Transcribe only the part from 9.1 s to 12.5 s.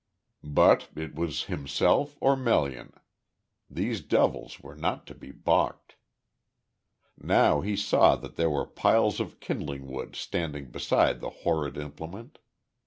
of kindling wood standing beside the horrid implement.